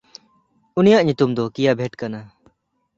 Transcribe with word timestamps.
ᱩᱱᱤᱭᱟᱜ 0.79 1.03
ᱧᱩᱛᱩᱢ 1.05 1.31
ᱫᱚ 1.37 1.43
ᱠᱤᱭᱟᱵᱮᱴᱷ 1.53 1.95
ᱠᱟᱱᱟ᱾ 1.99 2.19